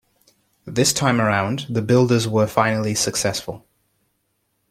[0.65, 3.67] This time around, the builders were finally successful.